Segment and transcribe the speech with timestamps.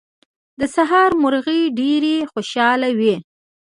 [0.59, 3.15] د سهار مرغۍ ډېرې خوشاله وې.